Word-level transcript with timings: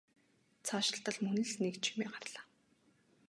Цаашилтал 0.65 1.17
мөн 1.23 1.37
л 1.49 1.53
нэг 1.63 1.75
чимээ 1.83 2.09
гарлаа. 2.13 2.43